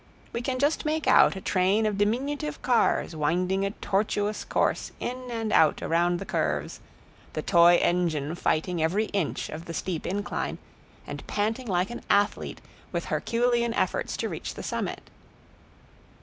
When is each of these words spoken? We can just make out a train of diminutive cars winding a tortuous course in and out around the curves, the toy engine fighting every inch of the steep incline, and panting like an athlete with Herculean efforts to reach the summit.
We 0.33 0.41
can 0.41 0.57
just 0.57 0.83
make 0.83 1.05
out 1.05 1.35
a 1.35 1.41
train 1.41 1.85
of 1.85 1.99
diminutive 1.99 2.63
cars 2.63 3.15
winding 3.15 3.63
a 3.63 3.69
tortuous 3.69 4.43
course 4.43 4.91
in 4.99 5.29
and 5.29 5.53
out 5.53 5.83
around 5.83 6.17
the 6.17 6.25
curves, 6.25 6.79
the 7.33 7.43
toy 7.43 7.75
engine 7.75 8.33
fighting 8.33 8.81
every 8.81 9.05
inch 9.13 9.47
of 9.49 9.65
the 9.65 9.75
steep 9.75 10.07
incline, 10.07 10.57
and 11.05 11.27
panting 11.27 11.67
like 11.67 11.91
an 11.91 12.01
athlete 12.09 12.61
with 12.91 13.05
Herculean 13.13 13.75
efforts 13.75 14.17
to 14.17 14.27
reach 14.27 14.55
the 14.55 14.63
summit. 14.63 15.07